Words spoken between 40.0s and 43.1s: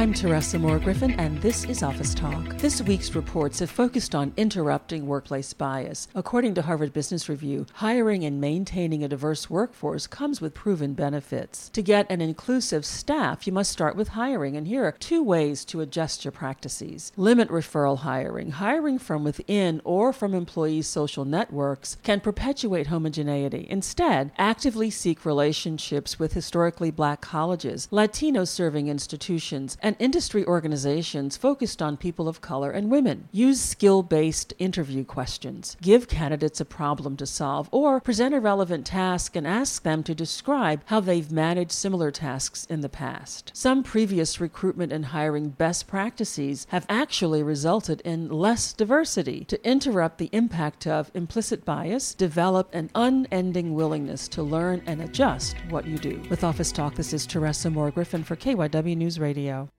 to describe how they've managed similar tasks in the